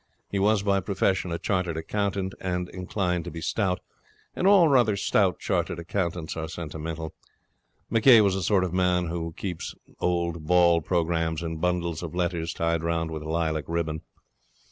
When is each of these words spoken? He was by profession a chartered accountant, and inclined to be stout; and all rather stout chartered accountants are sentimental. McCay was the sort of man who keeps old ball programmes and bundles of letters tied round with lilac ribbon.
He 0.31 0.39
was 0.39 0.63
by 0.63 0.79
profession 0.79 1.31
a 1.31 1.37
chartered 1.37 1.77
accountant, 1.77 2.33
and 2.41 2.69
inclined 2.69 3.23
to 3.25 3.29
be 3.29 3.39
stout; 3.39 3.81
and 4.35 4.47
all 4.47 4.67
rather 4.67 4.97
stout 4.97 5.37
chartered 5.37 5.77
accountants 5.77 6.35
are 6.35 6.47
sentimental. 6.47 7.13
McCay 7.91 8.23
was 8.23 8.33
the 8.33 8.41
sort 8.41 8.63
of 8.63 8.73
man 8.73 9.09
who 9.09 9.31
keeps 9.37 9.75
old 9.99 10.47
ball 10.47 10.81
programmes 10.81 11.43
and 11.43 11.61
bundles 11.61 12.01
of 12.01 12.15
letters 12.15 12.51
tied 12.51 12.81
round 12.83 13.11
with 13.11 13.21
lilac 13.21 13.65
ribbon. 13.67 14.01